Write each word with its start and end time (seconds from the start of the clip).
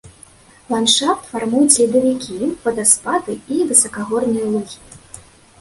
Ландшафт 0.73 1.27
фармуюць 1.33 1.75
ледавікі, 1.81 2.49
вадаспады 2.65 3.31
і 3.57 3.61
высакагорныя 3.73 4.47
лугі. 4.57 4.77